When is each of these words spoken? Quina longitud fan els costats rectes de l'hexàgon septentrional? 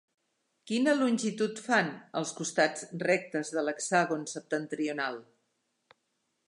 Quina 0.69 0.95
longitud 1.01 1.61
fan 1.65 1.91
els 2.21 2.31
costats 2.39 2.87
rectes 3.05 3.53
de 3.57 3.65
l'hexàgon 3.67 4.27
septentrional? 4.35 5.21